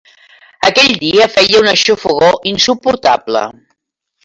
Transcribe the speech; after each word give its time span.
Aquell 0.69 0.93
dia 1.03 1.27
feia 1.35 1.61
una 1.65 1.75
xafogor 1.83 2.41
insuportable. 2.55 3.47